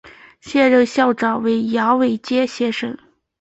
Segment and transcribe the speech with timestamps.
[0.39, 2.97] 现任校长为杨伟贤先生。